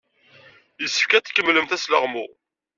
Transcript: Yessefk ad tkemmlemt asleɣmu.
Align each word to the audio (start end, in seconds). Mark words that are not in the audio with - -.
Yessefk 0.81 1.11
ad 1.11 1.23
tkemmlemt 1.25 1.75
asleɣmu. 1.75 2.25